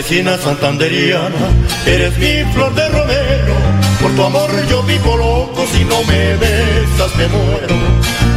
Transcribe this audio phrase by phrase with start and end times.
[0.00, 1.50] Campesina santanderiana,
[1.84, 3.54] eres mi flor de romero.
[4.00, 7.74] Por tu amor yo vivo loco, si no me besas me muero.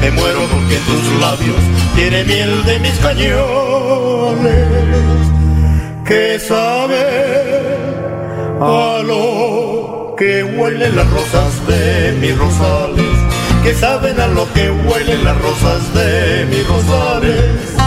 [0.02, 1.56] Me muero porque tus labios
[1.96, 4.68] tiene miel de mis cañones.
[6.06, 7.06] Que sabe
[8.60, 13.06] a lo que huelen las rosas de mis rosales.
[13.64, 17.83] Que saben a lo que huelen las rosas de mis rosales.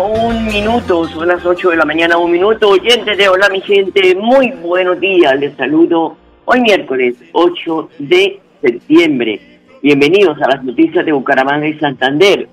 [0.00, 2.70] Un minuto, son las 8 de la mañana, un minuto.
[2.70, 5.38] Oyentes de Hola, mi gente, muy buenos días.
[5.38, 9.40] Les saludo hoy miércoles 8 de septiembre.
[9.82, 12.48] Bienvenidos a las noticias de Bucaramanga y Santander.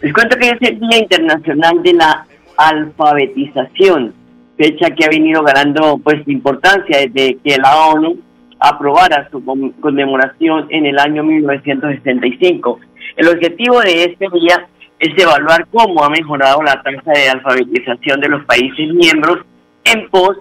[0.00, 4.14] Les cuento que es el Día Internacional de la Alfabetización,
[4.56, 8.16] fecha que ha venido ganando pues importancia desde que la ONU
[8.58, 12.80] aprobara su con- conmemoración en el año 1965.
[13.16, 14.66] El objetivo de este día
[15.04, 19.40] es evaluar cómo ha mejorado la tasa de alfabetización de los países miembros
[19.84, 20.38] en pos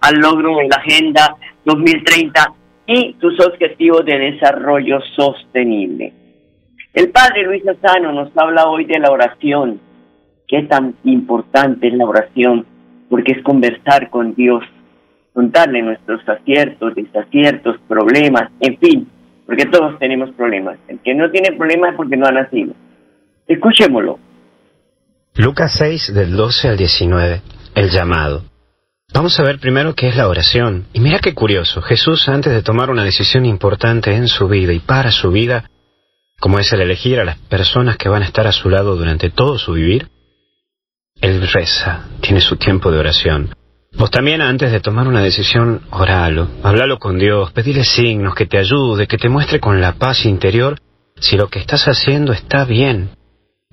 [0.00, 2.52] al logro de la Agenda 2030
[2.86, 6.12] y sus objetivos de desarrollo sostenible.
[6.92, 9.80] El padre Luis Asano nos habla hoy de la oración.
[10.46, 12.66] Qué tan importante es la oración,
[13.10, 14.62] porque es conversar con Dios,
[15.32, 19.08] contarle nuestros aciertos, desaciertos, problemas, en fin,
[19.44, 20.78] porque todos tenemos problemas.
[20.86, 22.74] El que no tiene problemas es porque no ha nacido.
[23.46, 24.18] Escuchémoslo.
[25.34, 27.42] Lucas 6 del 12 al 19,
[27.74, 28.44] el llamado.
[29.12, 30.86] Vamos a ver primero qué es la oración.
[30.94, 34.78] Y mira qué curioso, Jesús antes de tomar una decisión importante en su vida y
[34.78, 35.70] para su vida,
[36.40, 39.28] como es el elegir a las personas que van a estar a su lado durante
[39.28, 40.08] todo su vivir,
[41.20, 43.54] Él reza, tiene su tiempo de oración.
[43.92, 48.56] Vos también antes de tomar una decisión, oralo, hablalo con Dios, pedile signos, que te
[48.56, 50.80] ayude, que te muestre con la paz interior
[51.20, 53.10] si lo que estás haciendo está bien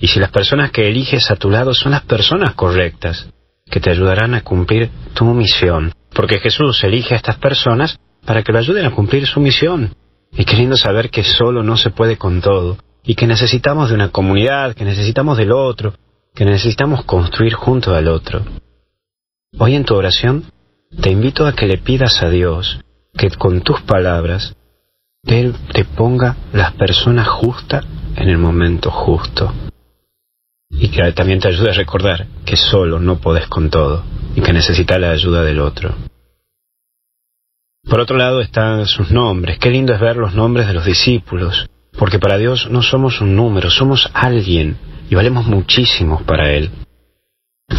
[0.01, 3.29] y si las personas que eliges a tu lado son las personas correctas,
[3.69, 5.93] que te ayudarán a cumplir tu misión.
[6.13, 9.93] Porque Jesús elige a estas personas para que lo ayuden a cumplir su misión.
[10.31, 14.09] Y queriendo saber que solo no se puede con todo, y que necesitamos de una
[14.09, 15.93] comunidad, que necesitamos del otro,
[16.33, 18.43] que necesitamos construir junto al otro.
[19.59, 20.45] Hoy en tu oración
[20.99, 22.79] te invito a que le pidas a Dios
[23.15, 24.55] que con tus palabras
[25.25, 27.85] Él te ponga las personas justas
[28.15, 29.53] en el momento justo
[30.71, 34.03] y que también te ayude a recordar que solo no podés con todo
[34.35, 35.95] y que necesitas la ayuda del otro.
[37.83, 39.59] Por otro lado están sus nombres.
[39.59, 41.67] Qué lindo es ver los nombres de los discípulos,
[41.97, 44.77] porque para Dios no somos un número, somos alguien
[45.09, 46.71] y valemos muchísimo para Él.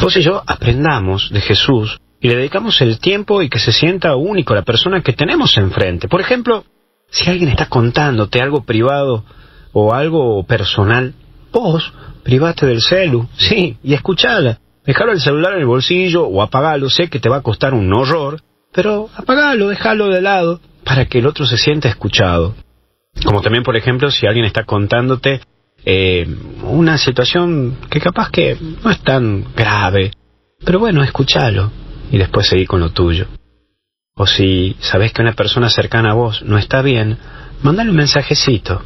[0.01, 4.17] Vos y yo aprendamos de Jesús y le dedicamos el tiempo y que se sienta
[4.17, 6.09] único la persona que tenemos enfrente.
[6.09, 6.65] Por ejemplo,
[7.11, 9.25] si alguien está contándote algo privado
[9.73, 11.15] o algo personal,
[11.53, 11.93] vos
[12.23, 14.59] private del celu, sí, y escuchala.
[14.85, 17.93] Dejalo el celular en el bolsillo o apagalo, sé que te va a costar un
[17.93, 18.41] horror,
[18.73, 22.55] pero apagalo, déjalo de lado para que el otro se sienta escuchado.
[23.25, 25.41] Como también, por ejemplo, si alguien está contándote
[25.85, 26.27] eh,
[26.63, 30.13] una situación que capaz que no es tan grave,
[30.65, 31.71] pero bueno, escúchalo
[32.11, 33.27] y después seguí con lo tuyo.
[34.15, 37.19] O si sabes que una persona cercana a vos no está bien,
[37.63, 38.83] mándale un mensajecito.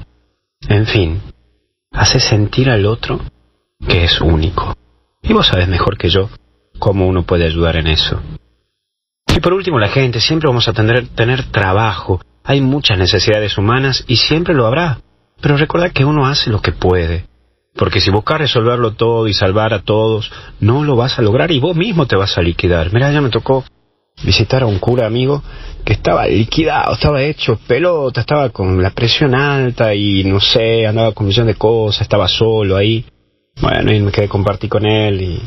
[0.69, 1.21] En fin,
[1.93, 3.21] hace sentir al otro
[3.87, 4.75] que es único.
[5.23, 6.31] Y vos sabes mejor que yo
[6.79, 8.21] cómo uno puede ayudar en eso.
[9.35, 12.21] Y por último, la gente, siempre vamos a tener, tener trabajo.
[12.45, 15.01] Hay muchas necesidades humanas y siempre lo habrá.
[15.41, 17.27] Pero recuerda que uno hace lo que puede.
[17.75, 21.61] Porque si buscas resolverlo todo y salvar a todos, no lo vas a lograr y
[21.61, 22.93] vos mismo te vas a liquidar.
[22.93, 23.65] Mira, ya me tocó
[24.25, 25.43] visitar a un cura amigo
[25.85, 31.13] que estaba liquidado, estaba hecho pelota, estaba con la presión alta y no sé, andaba
[31.13, 33.05] con millón de cosas, estaba solo ahí.
[33.61, 35.43] Bueno, y me quedé compartir con él y,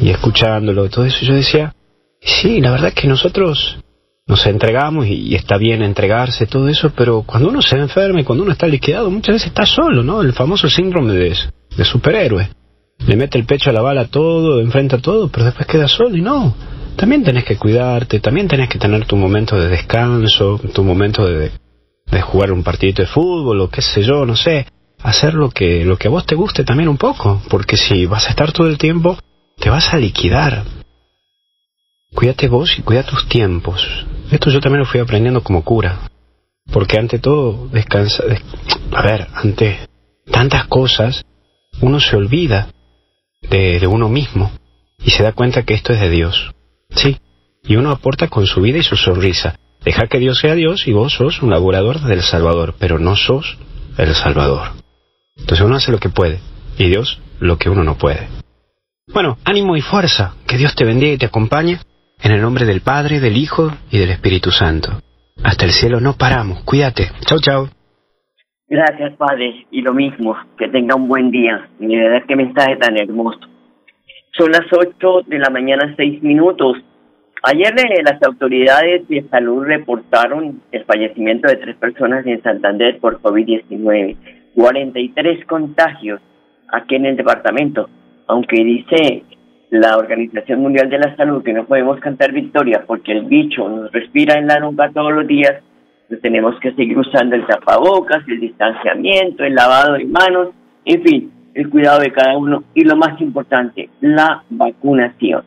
[0.00, 1.24] y escuchándolo, todo eso.
[1.24, 1.74] Yo decía,
[2.20, 3.78] sí, la verdad es que nosotros
[4.26, 8.42] nos entregamos y, está bien entregarse, todo eso, pero cuando uno se enferma y cuando
[8.44, 10.20] uno está liquidado, muchas veces está solo, ¿no?
[10.20, 11.36] El famoso síndrome de,
[11.76, 12.48] de superhéroe.
[13.06, 16.22] Le mete el pecho a la bala todo, enfrenta todo, pero después queda solo y
[16.22, 16.54] no.
[16.96, 21.52] También tenés que cuidarte, también tenés que tener tu momento de descanso, tu momento de,
[22.10, 24.66] de jugar un partidito de fútbol o qué sé yo, no sé.
[25.02, 28.26] Hacer lo que, lo que a vos te guste también un poco, porque si vas
[28.26, 29.18] a estar todo el tiempo,
[29.58, 30.64] te vas a liquidar.
[32.14, 33.86] Cuídate vos y cuida tus tiempos.
[34.30, 36.08] Esto yo también lo fui aprendiendo como cura.
[36.72, 38.24] Porque ante todo, descansa...
[38.92, 39.80] a ver, ante
[40.30, 41.24] tantas cosas,
[41.82, 42.68] uno se olvida
[43.42, 44.50] de, de uno mismo
[45.04, 46.55] y se da cuenta que esto es de Dios.
[46.90, 47.18] Sí,
[47.64, 49.58] y uno aporta con su vida y su sonrisa.
[49.84, 53.58] Deja que Dios sea Dios y vos sos un laborador del Salvador, pero no sos
[53.98, 54.68] el Salvador.
[55.36, 56.40] Entonces uno hace lo que puede
[56.78, 58.28] y Dios lo que uno no puede.
[59.12, 61.78] Bueno, ánimo y fuerza, que Dios te bendiga y te acompañe
[62.20, 65.00] en el nombre del Padre, del Hijo y del Espíritu Santo.
[65.44, 66.62] Hasta el cielo no paramos.
[66.64, 67.10] Cuídate.
[67.26, 67.68] Chau, chau.
[68.68, 69.66] Gracias, Padre.
[69.70, 71.68] Y lo mismo, que tenga un buen día.
[71.78, 73.38] Y de verdad, qué mensaje tan hermoso.
[74.36, 76.76] Son las 8 de la mañana, 6 minutos.
[77.42, 83.22] Ayer eh, las autoridades de salud reportaron el fallecimiento de tres personas en Santander por
[83.22, 84.16] COVID-19.
[84.54, 86.20] 43 contagios
[86.70, 87.88] aquí en el departamento.
[88.26, 89.22] Aunque dice
[89.70, 93.90] la Organización Mundial de la Salud que no podemos cantar victoria porque el bicho nos
[93.90, 95.62] respira en la nuca todos los días,
[96.08, 100.48] pues tenemos que seguir usando el tapabocas, el distanciamiento, el lavado de manos,
[100.84, 105.42] en fin, el cuidado de cada uno y lo más importante, la vacunación.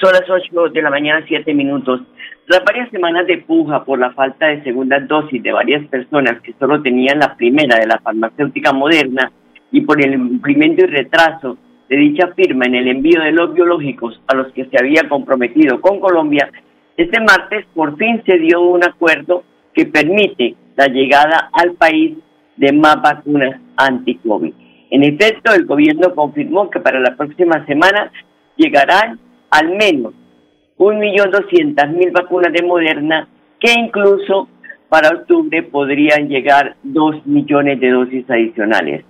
[0.00, 2.00] Son las 8 de la mañana, 7 minutos.
[2.46, 6.54] Tras varias semanas de puja por la falta de segunda dosis de varias personas que
[6.58, 9.30] solo tenían la primera de la farmacéutica moderna
[9.70, 11.58] y por el cumplimiento y retraso
[11.88, 15.80] de dicha firma en el envío de los biológicos a los que se había comprometido
[15.80, 16.50] con Colombia,
[16.96, 19.44] este martes por fin se dio un acuerdo
[19.74, 22.16] que permite la llegada al país
[22.56, 24.63] de más vacunas anti-COVID.
[24.94, 28.12] En efecto, el gobierno confirmó que para la próxima semana
[28.54, 29.18] llegarán
[29.50, 30.14] al menos
[30.78, 33.26] 1.200.000 vacunas de Moderna,
[33.58, 34.48] que incluso
[34.88, 39.04] para octubre podrían llegar 2 millones de dosis adicionales.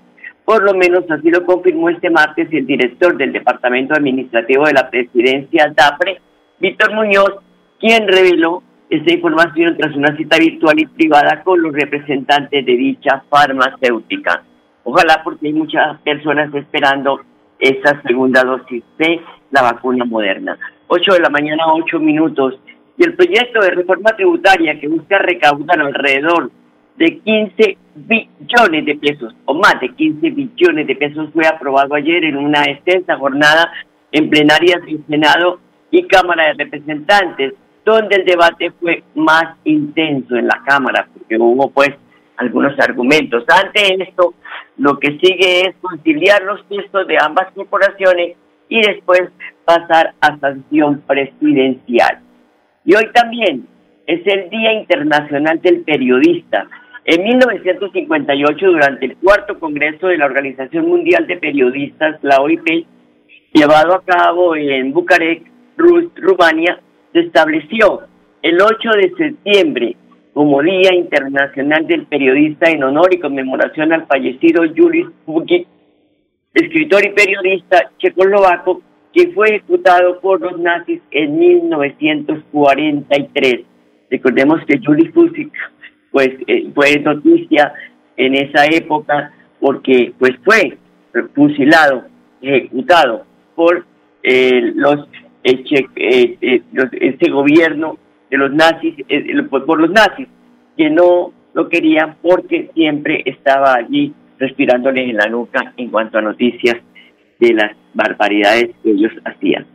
[0.46, 4.88] Por lo menos así lo confirmó este martes el director del Departamento Administrativo de la
[4.88, 6.18] Presidencia, DAPRE,
[6.60, 7.34] Víctor Muñoz,
[7.78, 13.22] quien reveló esta información tras una cita virtual y privada con los representantes de dicha
[13.28, 14.44] farmacéutica.
[14.84, 17.20] Ojalá porque hay muchas personas esperando
[17.58, 19.20] esa segunda dosis de
[19.50, 20.58] la vacuna moderna.
[20.88, 22.58] 8 de la mañana, 8 minutos.
[22.96, 26.50] Y el proyecto de reforma tributaria que busca recaudar alrededor
[26.96, 32.24] de 15 billones de pesos, o más de 15 billones de pesos, fue aprobado ayer
[32.24, 33.72] en una extensa jornada
[34.12, 35.58] en plenarias del Senado
[35.90, 37.54] y Cámara de Representantes,
[37.84, 41.90] donde el debate fue más intenso en la Cámara, porque hubo pues
[42.36, 43.44] algunos argumentos.
[43.48, 44.34] Ante esto,
[44.78, 48.36] lo que sigue es conciliar los textos de ambas corporaciones
[48.68, 49.22] y después
[49.64, 52.20] pasar a sanción presidencial.
[52.84, 53.66] Y hoy también
[54.06, 56.66] es el Día Internacional del Periodista.
[57.04, 62.86] En 1958, durante el cuarto Congreso de la Organización Mundial de Periodistas, la OIP,
[63.52, 66.80] llevado a cabo en Bucarest, Rumania,
[67.12, 68.02] se estableció
[68.42, 69.96] el 8 de septiembre
[70.34, 75.68] como Día Internacional del Periodista en honor y conmemoración al fallecido Julius Bukic,
[76.52, 83.60] escritor y periodista checoslovaco que fue ejecutado por los nazis en 1943.
[84.10, 85.52] Recordemos que Julius Bukic
[86.10, 87.72] pues eh, fue noticia
[88.16, 90.76] en esa época porque pues fue
[91.34, 92.06] fusilado,
[92.42, 93.24] ejecutado
[93.54, 93.86] por
[94.24, 95.06] eh, los,
[95.44, 97.98] eh, los, este gobierno
[98.34, 98.94] de los nazis,
[99.48, 100.26] por los nazis,
[100.76, 106.22] que no lo querían porque siempre estaba allí respirándoles en la nuca en cuanto a
[106.22, 106.76] noticias
[107.38, 109.66] de las barbaridades que ellos hacían.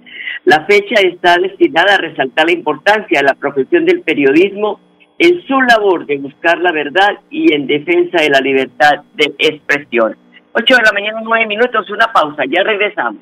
[0.44, 4.80] La fecha está destinada a resaltar la importancia de la profesión del periodismo
[5.18, 10.18] en su labor de buscar la verdad y en defensa de la libertad de expresión.
[10.52, 13.22] 8 de la mañana, 9 minutos, una pausa, ya regresamos.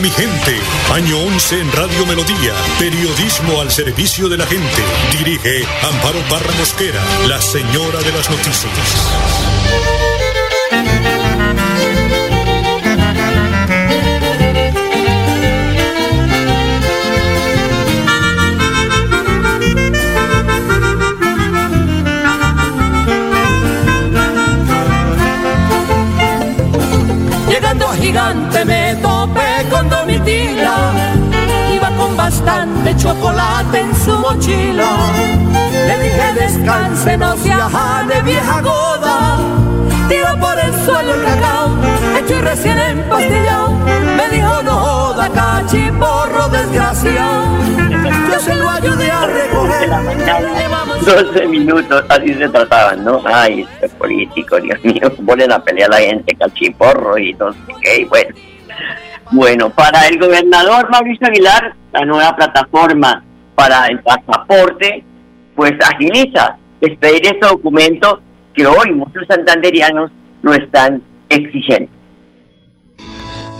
[0.00, 0.58] mi gente.
[0.92, 2.54] Año 11 en Radio Melodía.
[2.78, 4.82] Periodismo al servicio de la gente.
[5.18, 10.09] Dirige Amparo Parra Mosquera, la señora de las noticias.
[34.30, 34.90] Mochila.
[35.86, 39.38] Le dije descanse, no se de vieja goda,
[40.08, 41.70] tira por el suelo el cacao,
[42.18, 43.70] hecho y recién empastillado.
[44.16, 47.44] Me dijo no joda, cachiporro desgraciado,
[48.30, 49.90] yo se lo ayudé a recoger.
[51.04, 53.22] 12 minutos, así se trataban, ¿no?
[53.24, 57.58] Ay, este político, Dios mío, ponen a pelear a la gente, cachiporro y no sé
[57.82, 58.34] qué, y bueno.
[59.32, 63.22] Bueno, para el gobernador Mauricio Aguilar, la nueva plataforma
[63.60, 65.04] para el pasaporte,
[65.54, 68.22] pues agiliza expedir este documento
[68.54, 70.10] que hoy muchos santanderianos
[70.42, 71.90] no están exigiendo.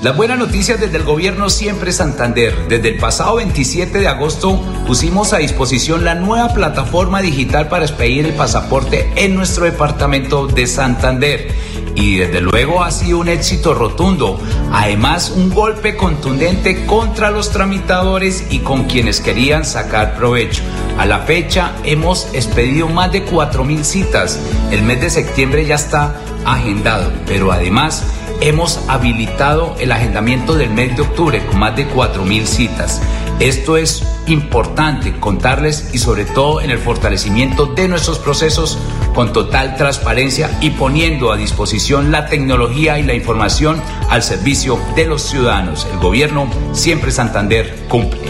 [0.03, 2.69] Las buenas noticias desde el gobierno Siempre Santander.
[2.71, 8.25] Desde el pasado 27 de agosto pusimos a disposición la nueva plataforma digital para expedir
[8.25, 11.55] el pasaporte en nuestro departamento de Santander.
[11.97, 14.41] Y desde luego ha sido un éxito rotundo.
[14.73, 20.63] Además, un golpe contundente contra los tramitadores y con quienes querían sacar provecho.
[20.97, 24.41] A la fecha hemos expedido más de 4.000 citas.
[24.71, 30.97] El mes de septiembre ya está agendado, pero además hemos habilitado el agendamiento del mes
[30.97, 33.03] de octubre con más de 4.000 citas.
[33.41, 38.79] Esto es importante contarles y sobre todo en el fortalecimiento de nuestros procesos
[39.15, 43.81] con total transparencia y poniendo a disposición la tecnología y la información
[44.11, 45.89] al servicio de los ciudadanos.
[45.93, 48.21] El gobierno siempre Santander cumple.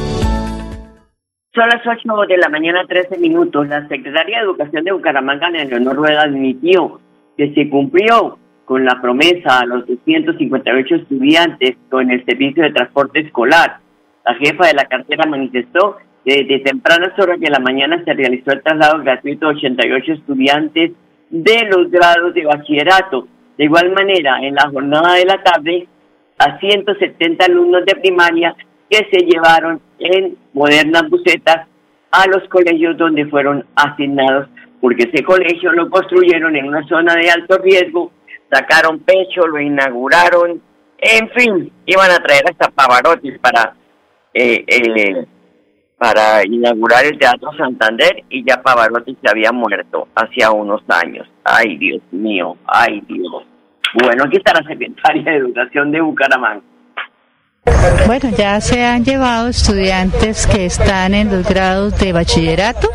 [1.52, 3.66] Son las 8 de la mañana, 13 minutos.
[3.66, 7.00] La secretaria de Educación de Bucaramanga, Leonor Rueda, admitió
[7.40, 13.20] que se cumplió con la promesa a los 258 estudiantes con el servicio de transporte
[13.20, 13.78] escolar.
[14.26, 18.52] La jefa de la cartera manifestó que desde tempranas horas de la mañana se realizó
[18.52, 20.92] el traslado gratuito de 88 estudiantes
[21.30, 23.26] de los grados de bachillerato.
[23.56, 25.88] De igual manera, en la jornada de la tarde,
[26.36, 28.54] a 170 alumnos de primaria
[28.90, 31.66] que se llevaron en modernas bucetas
[32.10, 34.46] a los colegios donde fueron asignados,
[34.80, 38.12] porque ese colegio lo construyeron en una zona de alto riesgo
[38.50, 40.60] sacaron pecho, lo inauguraron,
[40.98, 43.74] en fin, iban a traer hasta Pavarotti para
[44.34, 45.26] eh, eh,
[45.96, 51.28] para inaugurar el Teatro Santander y ya Pavarotti se había muerto hacía unos años.
[51.44, 53.44] Ay, Dios mío, ay, Dios.
[54.02, 56.62] Bueno, aquí está la secretaria de Educación de Bucaramanga.
[58.06, 62.88] Bueno, ya se han llevado estudiantes que están en los grados de bachillerato,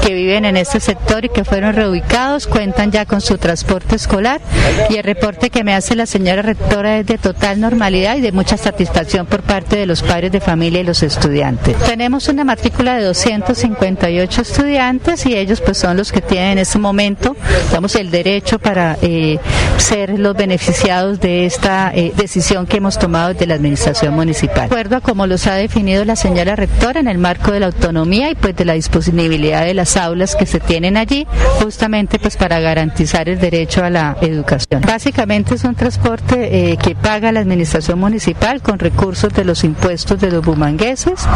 [0.00, 4.40] que viven en este sector y que fueron reubicados, cuentan ya con su transporte escolar
[4.88, 8.32] y el reporte que me hace la señora rectora es de total normalidad y de
[8.32, 11.76] mucha satisfacción por parte de los padres de familia y los estudiantes.
[11.78, 16.78] Tenemos una matrícula de 258 estudiantes y ellos pues son los que tienen en este
[16.78, 17.36] momento,
[17.68, 19.38] digamos, el derecho para eh,
[19.76, 24.68] ser los beneficiados de esta eh, decisión que hemos tomado desde la administración municipal.
[24.68, 27.66] De acuerdo a como los ha definido la señora rectora en el marco de la
[27.66, 31.26] autonomía y pues de la disponibilidad de las aulas que se tienen allí,
[31.62, 34.82] justamente pues para garantizar el derecho a la educación.
[34.86, 40.20] Básicamente es un transporte eh, que paga la administración municipal con recursos de los impuestos
[40.20, 41.26] de los bumangueses,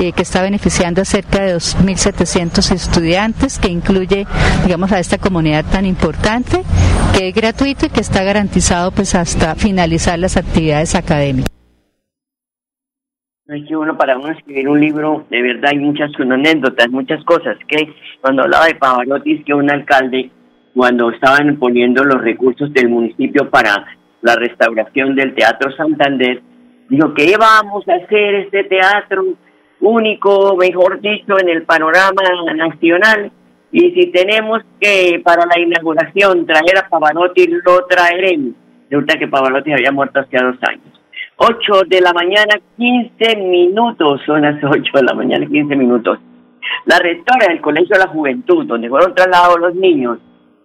[0.00, 4.26] eh, que está beneficiando a cerca de 2.700 estudiantes, que incluye,
[4.64, 6.62] digamos, a esta comunidad tan importante,
[7.16, 11.59] que es gratuito y que está garantizado pues hasta finalizar las actividades académicas.
[13.50, 17.58] Es que uno para uno escribir un libro, de verdad hay muchas anécdotas, muchas cosas,
[17.66, 20.30] que cuando hablaba de Pavarotti, que un alcalde,
[20.72, 23.86] cuando estaban poniendo los recursos del municipio para
[24.22, 26.40] la restauración del Teatro Santander,
[26.88, 29.24] dijo, ¿qué vamos a hacer este teatro
[29.80, 32.22] único, mejor dicho, en el panorama
[32.54, 33.32] nacional?
[33.72, 38.54] Y si tenemos que para la inauguración traer a Pavarotti, lo traeremos.
[38.88, 40.99] Resulta que Pavarotti había muerto hace dos años.
[41.42, 46.18] 8 de la mañana, 15 minutos, son las 8 de la mañana, 15 minutos.
[46.84, 50.18] La rectora del Colegio de la Juventud, donde fueron trasladados los niños,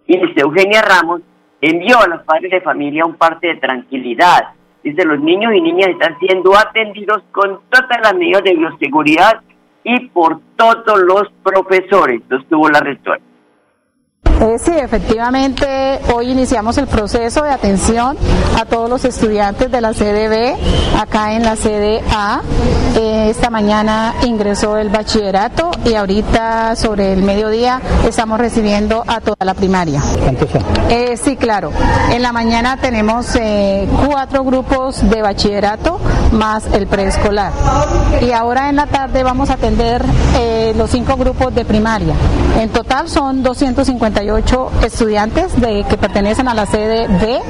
[0.06, 1.22] dice Eugenia Ramos,
[1.62, 4.50] envió a los padres de familia un parte de tranquilidad.
[4.84, 9.42] Dice, los niños y niñas están siendo atendidos con todas las medidas de bioseguridad
[9.86, 13.22] y por todos los profesores, tuvo la rectora.
[14.42, 18.18] Eh, sí, efectivamente, hoy iniciamos el proceso de atención
[18.60, 20.56] a todos los estudiantes de la sede B,
[21.00, 22.42] acá en la sede A.
[22.98, 29.46] Eh, esta mañana ingresó el bachillerato y ahorita sobre el mediodía estamos recibiendo a toda
[29.46, 30.02] la primaria.
[30.22, 30.64] ¿Cuántos son?
[30.90, 31.72] Eh, sí, claro.
[32.12, 36.00] En la mañana tenemos eh, cuatro grupos de bachillerato
[36.32, 37.52] más el preescolar.
[38.22, 40.04] Y ahora en la tarde vamos a atender
[40.38, 42.16] eh, los cinco grupos de primaria.
[42.60, 47.42] En total son 258 estudiantes de, que pertenecen a la sede B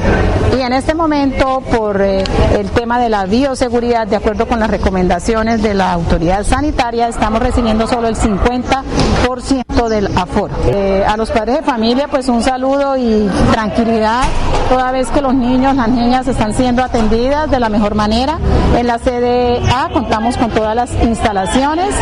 [0.58, 4.70] y en este momento por eh, el tema de la bioseguridad, de acuerdo con las
[4.70, 10.54] recomendaciones de la autoridad sanitaria, estamos recibiendo solo el 50% del aforo.
[10.68, 14.24] Eh, a los padres de familia pues un saludo y tranquilidad
[14.70, 18.40] toda vez que los niños, las niñas están siendo atendidas de la mejor manera.
[18.78, 21.94] En la sede A contamos con todas las instalaciones,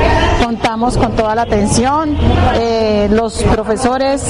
[0.44, 2.18] contamos con toda la atención,
[2.56, 4.26] eh, los profesores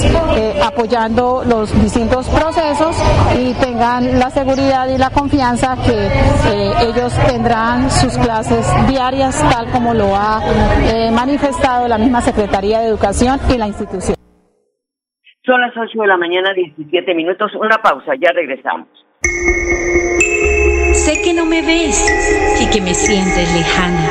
[0.64, 2.96] apoyando los distintos procesos
[3.38, 9.70] y tengan la seguridad y la confianza que eh, ellos tendrán sus clases diarias tal
[9.70, 10.40] como lo ha
[10.86, 14.16] eh, manifestado la misma Secretaría de Educación y la institución.
[15.44, 17.52] Son las 8 de la mañana, 17 minutos.
[17.60, 18.88] Una pausa, ya regresamos.
[20.94, 22.00] Sé que no me ves
[22.62, 24.08] y que me sientes lejana,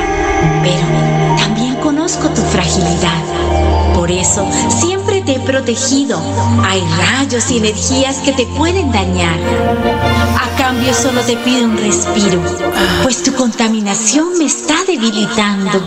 [0.61, 0.85] pero
[1.37, 3.23] también conozco tu fragilidad.
[3.95, 6.21] Por eso siempre he protegido.
[6.63, 9.39] Hay rayos y energías que te pueden dañar.
[10.39, 12.41] A cambio solo te pido un respiro,
[13.03, 15.81] pues tu contaminación me está debilitando.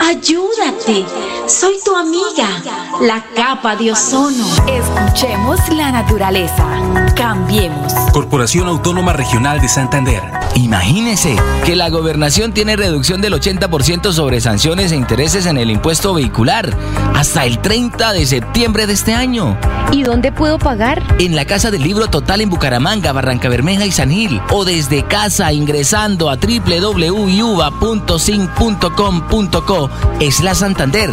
[0.00, 1.04] Ayúdate,
[1.46, 2.48] soy tu amiga,
[3.00, 4.46] la capa de ozono.
[4.66, 6.64] Escuchemos la naturaleza.
[7.16, 7.92] Cambiemos.
[8.12, 10.22] Corporación Autónoma Regional de Santander.
[10.54, 16.14] Imagínese que la gobernación tiene reducción del 80% sobre sanciones e intereses en el impuesto
[16.14, 16.76] vehicular
[17.14, 19.58] hasta el 30 de septiembre de este año.
[19.92, 21.02] ¿Y dónde puedo pagar?
[21.18, 24.40] En la Casa del Libro Total en Bucaramanga, Barranca Bermeja y San Gil.
[24.50, 27.50] O desde casa ingresando a www.sin.com.co
[30.20, 31.10] es la Santander.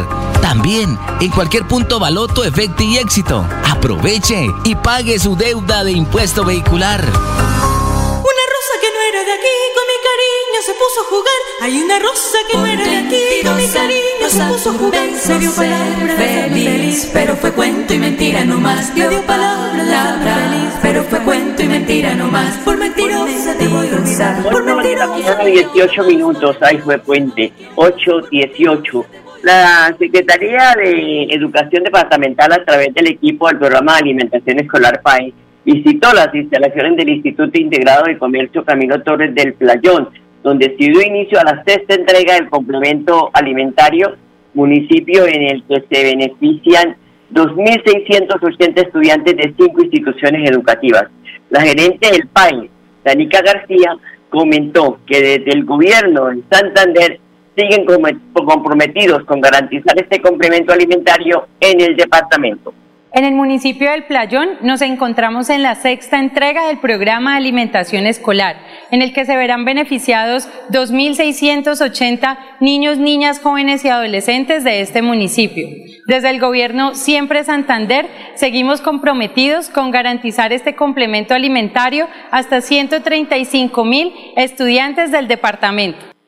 [0.49, 3.45] También en cualquier punto Baloto, Efecto y Éxito.
[3.69, 7.01] Aproveche y pague su deuda de impuesto vehicular.
[7.01, 11.41] Una rosa que no era de aquí, con mi cariño se puso a jugar.
[11.62, 15.09] Hay una rosa que no era de aquí, con mi cariño se puso a jugar.
[15.21, 18.95] Se dio palabra feliz, pero fue cuento y mentira no más.
[18.95, 22.57] Le dio palabra feliz, pero fue cuento y mentira no más.
[22.65, 24.49] Por mentirosa te voy a olvidar.
[24.49, 25.43] Por mentirosa.
[25.43, 27.53] 18 minutos, ahí fue puente.
[27.75, 29.28] 8.18.
[29.43, 35.34] La Secretaría de Educación Departamental, a través del equipo del programa de alimentación escolar PAE,
[35.63, 40.10] visitó las instalaciones del Instituto Integrado de Comercio Camilo Torres del Playón,
[40.43, 44.17] donde se dio inicio a la sexta entrega del complemento alimentario,
[44.54, 46.97] municipio en el que se benefician
[47.34, 51.06] 2.680 estudiantes de cinco instituciones educativas.
[51.49, 52.69] La gerente del PAE,
[53.06, 53.95] Danica García,
[54.30, 57.19] comentó que desde el gobierno de Santander
[57.59, 57.85] siguen
[58.33, 62.73] comprometidos con garantizar este complemento alimentario en el departamento.
[63.11, 68.05] En el municipio del Playón nos encontramos en la sexta entrega del programa de alimentación
[68.05, 68.57] escolar,
[68.91, 75.67] en el que se verán beneficiados 2.680 niños, niñas, jóvenes y adolescentes de este municipio.
[76.05, 84.13] Desde el gobierno Siempre Santander seguimos comprometidos con garantizar este complemento alimentario hasta 135 mil
[84.35, 86.18] estudiantes del departamento.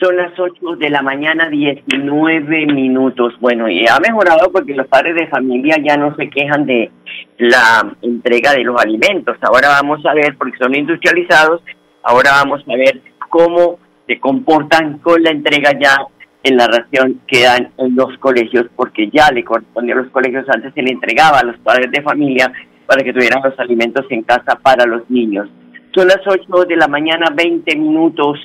[0.00, 3.32] Son las 8 de la mañana, 19 minutos.
[3.38, 6.90] Bueno, y ha mejorado porque los padres de familia ya no se quejan de
[7.38, 9.36] la entrega de los alimentos.
[9.42, 11.62] Ahora vamos a ver, porque son industrializados,
[12.02, 13.78] ahora vamos a ver cómo
[14.08, 15.96] se comportan con la entrega ya
[16.42, 20.44] en la ración que dan en los colegios, porque ya le correspondía a los colegios,
[20.48, 22.52] antes se le entregaba a los padres de familia
[22.86, 25.48] para que tuvieran los alimentos en casa para los niños.
[25.94, 28.40] Son las 8 de la mañana, 20 minutos.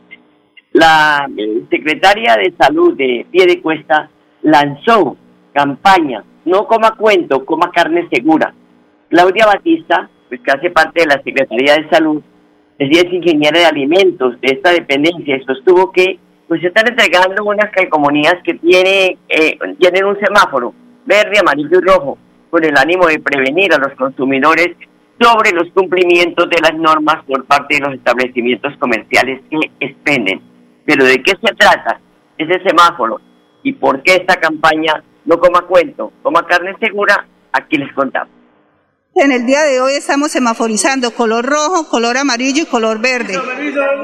[0.79, 4.09] La eh, secretaria de Salud de Pie de Cuesta
[4.43, 5.17] lanzó
[5.51, 8.53] campaña, no coma cuento, coma carne segura.
[9.09, 12.21] Claudia Batista, pues que hace parte de la Secretaría de Salud,
[12.77, 18.53] es ingeniera de alimentos de esta dependencia, sostuvo que pues están entregando unas calcomanías que
[18.53, 20.73] tiene, eh, tienen un semáforo
[21.05, 22.17] verde, amarillo y rojo,
[22.49, 24.77] con el ánimo de prevenir a los consumidores
[25.19, 30.48] sobre los cumplimientos de las normas por parte de los establecimientos comerciales que expenden.
[30.89, 32.01] Pero ¿de qué se trata
[32.35, 33.21] ese semáforo?
[33.61, 37.27] ¿Y por qué esta campaña no coma cuento, coma carne segura?
[37.51, 38.33] Aquí les contamos.
[39.13, 43.39] En el día de hoy estamos semaforizando color rojo, color amarillo y color verde.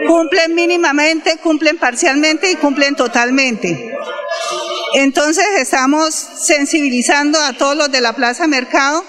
[0.06, 3.98] Cumplen mínimamente, cumplen parcialmente y cumplen totalmente.
[4.94, 9.04] Entonces estamos sensibilizando a todos los de la Plaza Mercado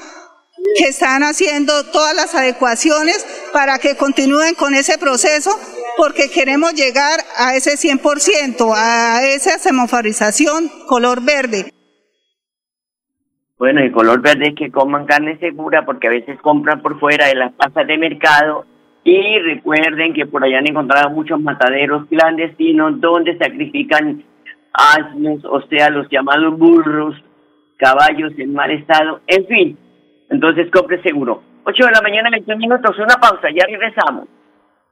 [0.78, 5.54] que están haciendo todas las adecuaciones para que continúen con ese proceso
[5.96, 11.72] porque queremos llegar a ese 100%, a esa semaforización color verde.
[13.58, 17.26] Bueno, el color verde es que coman carne segura porque a veces compran por fuera
[17.26, 18.66] de las plazas de mercado
[19.02, 24.24] y recuerden que por allá han encontrado muchos mataderos clandestinos donde sacrifican
[24.74, 27.14] asnos, o sea, los llamados burros,
[27.78, 29.78] caballos en mal estado, en fin.
[30.28, 31.42] Entonces compre seguro.
[31.64, 34.28] 8 de la mañana, 20 minutos, una pausa, ya regresamos.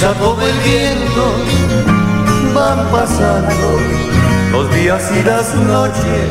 [0.00, 1.34] Deprisa como el viento
[2.54, 3.78] van pasando
[4.50, 6.24] los días y las noches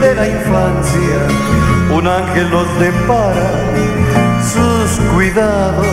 [0.00, 1.18] de la infancia.
[1.92, 3.50] Un ángel los depara
[4.40, 5.86] sus cuidados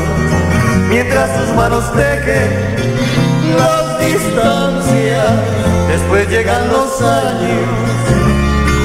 [0.89, 2.51] mientras sus manos tejen
[3.57, 5.33] las distancias.
[5.87, 7.67] Después llegan los años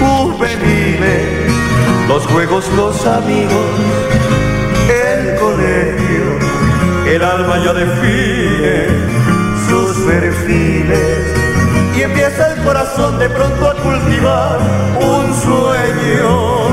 [0.00, 1.52] juveniles,
[2.08, 3.66] los juegos, los amigos,
[4.88, 6.27] el colegio
[7.14, 8.86] el alma ya define
[9.66, 11.34] sus perfiles
[11.96, 14.58] y empieza el corazón de pronto a cultivar
[15.00, 16.68] un sueño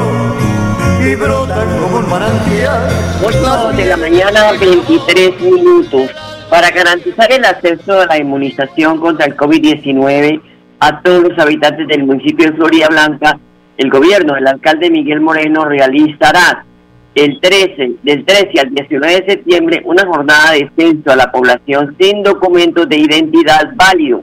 [1.06, 2.89] y brotan como un manantial.
[3.24, 6.12] 8 de la mañana, 23 minutos.
[6.50, 10.41] Para garantizar el acceso a la inmunización contra el COVID-19
[10.80, 13.39] a todos los habitantes del municipio de Florida Blanca,
[13.78, 16.64] el gobierno del alcalde Miguel Moreno realizará
[17.15, 21.95] el 13, del 13 al 19 de septiembre, una jornada de censo a la población
[21.99, 24.21] sin documentos de identidad válido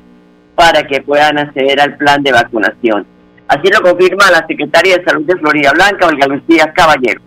[0.54, 3.06] para que puedan acceder al plan de vacunación.
[3.48, 7.20] Así lo confirma la secretaria de Salud de Florida Blanca, Olga Lucía Caballero.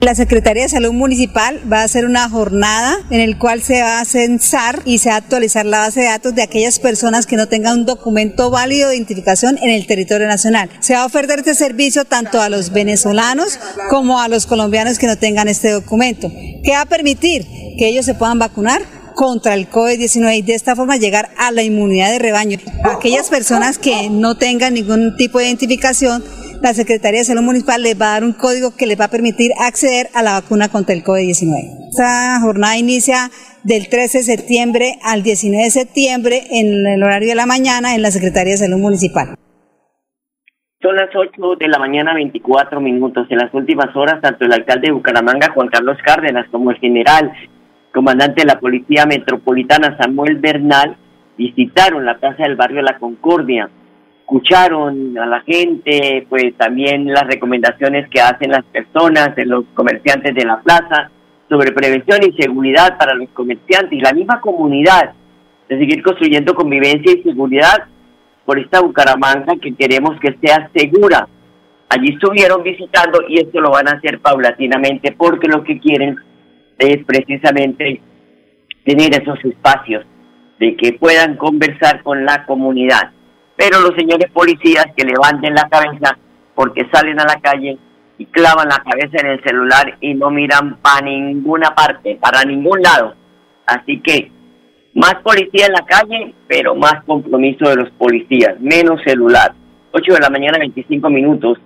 [0.00, 4.00] La Secretaría de Salud Municipal va a hacer una jornada en el cual se va
[4.00, 7.36] a censar y se va a actualizar la base de datos de aquellas personas que
[7.36, 10.70] no tengan un documento válido de identificación en el territorio nacional.
[10.80, 13.58] Se va a ofrecer este servicio tanto a los venezolanos
[13.90, 16.32] como a los colombianos que no tengan este documento.
[16.64, 17.46] ¿Qué va a permitir?
[17.76, 18.80] Que ellos se puedan vacunar
[19.14, 22.58] contra el COVID-19 y de esta forma llegar a la inmunidad de rebaño.
[22.84, 26.24] Aquellas personas que no tengan ningún tipo de identificación
[26.62, 29.10] la Secretaría de Salud Municipal les va a dar un código que les va a
[29.10, 31.88] permitir acceder a la vacuna contra el COVID-19.
[31.88, 33.30] Esta jornada inicia
[33.64, 38.02] del 13 de septiembre al 19 de septiembre en el horario de la mañana en
[38.02, 39.36] la Secretaría de Salud Municipal.
[40.82, 43.26] Son las 8 de la mañana, 24 minutos.
[43.30, 47.32] En las últimas horas, tanto el alcalde de Bucaramanga, Juan Carlos Cárdenas, como el general,
[47.92, 50.96] comandante de la Policía Metropolitana, Samuel Bernal,
[51.36, 53.68] visitaron la Plaza del Barrio La Concordia
[54.30, 60.44] escucharon a la gente, pues también las recomendaciones que hacen las personas, los comerciantes de
[60.44, 61.10] la plaza,
[61.48, 65.14] sobre prevención y seguridad para los comerciantes y la misma comunidad,
[65.68, 67.86] de seguir construyendo convivencia y seguridad
[68.44, 71.28] por esta Bucaramanga que queremos que sea segura
[71.90, 76.16] allí estuvieron visitando y esto lo van a hacer paulatinamente porque lo que quieren
[76.78, 78.00] es precisamente
[78.84, 80.06] tener esos espacios
[80.58, 83.10] de que puedan conversar con la comunidad.
[83.60, 86.16] Pero los señores policías que levanten la cabeza
[86.54, 87.76] porque salen a la calle
[88.16, 92.80] y clavan la cabeza en el celular y no miran para ninguna parte, para ningún
[92.80, 93.14] lado.
[93.66, 94.32] Así que
[94.94, 99.52] más policía en la calle, pero más compromiso de los policías, menos celular.
[99.92, 101.58] 8 de la mañana, 25 minutos.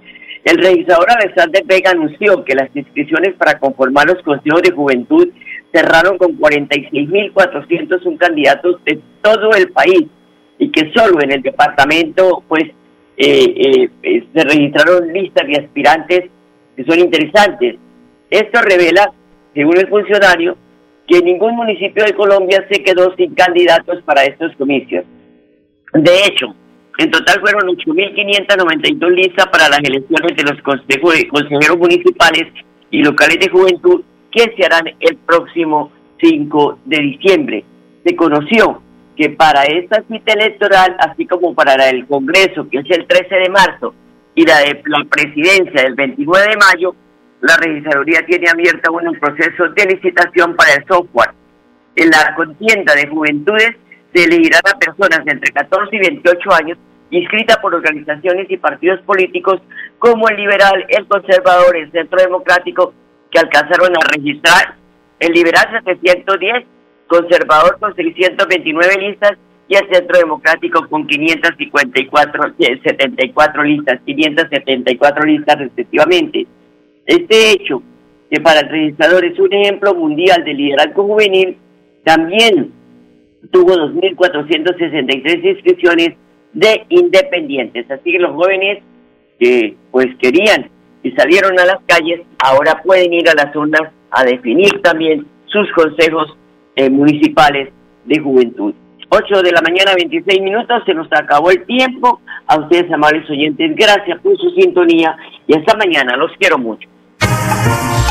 [0.44, 5.28] El registrador Alexander Vega anunció que las inscripciones para conformar los consejos de juventud
[5.72, 10.08] cerraron con 46.401 candidatos de todo el país
[10.58, 12.64] y que solo en el departamento pues
[13.16, 16.30] eh, eh, se registraron listas de aspirantes
[16.76, 17.76] que son interesantes.
[18.30, 19.12] Esto revela,
[19.54, 20.56] según el funcionario,
[21.06, 25.04] que ningún municipio de Colombia se quedó sin candidatos para estos comicios.
[25.92, 26.54] De hecho,
[26.98, 32.44] en total fueron 8.592 listas para las elecciones de los consejeros municipales
[32.90, 37.64] y locales de juventud que se harán el próximo 5 de diciembre.
[38.04, 38.82] Se conoció
[39.16, 43.48] que para esta cita electoral, así como para del Congreso, que es el 13 de
[43.48, 43.94] marzo,
[44.34, 46.96] y la de la presidencia del 29 de mayo,
[47.40, 51.30] la registraduría tiene abierta un proceso de licitación para el software.
[51.94, 53.76] En la contienda de juventudes
[54.12, 56.78] se elegirán a personas de entre 14 y 28 años
[57.10, 59.60] inscritas por organizaciones y partidos políticos
[59.98, 62.92] como el liberal, el conservador, el centro democrático,
[63.30, 64.74] que alcanzaron a registrar
[65.20, 66.66] el liberal 710,
[67.06, 69.32] conservador con 629 listas
[69.68, 76.46] y el Centro Democrático con 554, 74 eh, listas, 574 listas respectivamente.
[77.06, 77.82] Este hecho,
[78.30, 81.56] que para el registrador es un ejemplo mundial de liderazgo juvenil,
[82.04, 82.72] también
[83.50, 86.10] tuvo 2.463 inscripciones
[86.52, 87.90] de independientes.
[87.90, 88.82] Así que los jóvenes
[89.38, 90.70] que pues querían
[91.02, 95.70] y salieron a las calles, ahora pueden ir a las urnas a definir también sus
[95.72, 96.36] consejos
[96.76, 97.70] eh, municipales
[98.04, 98.74] de juventud.
[99.08, 102.20] 8 de la mañana, 26 minutos, se nos acabó el tiempo.
[102.46, 106.16] A ustedes, amables oyentes, gracias por su sintonía y hasta mañana.
[106.16, 106.88] Los quiero mucho.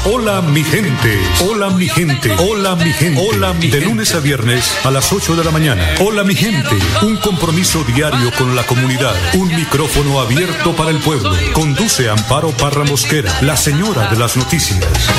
[0.05, 4.85] Hola mi gente, hola mi gente, hola mi gente, hola mi De lunes a viernes
[4.85, 5.81] a las 8 de la mañana.
[6.05, 11.31] Hola mi gente, un compromiso diario con la comunidad, un micrófono abierto para el pueblo.
[11.53, 15.09] Conduce Amparo Parra Mosquera, la señora de las noticias.